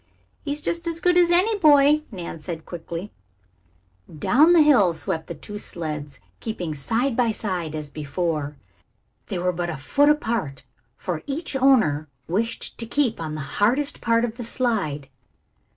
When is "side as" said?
7.29-7.91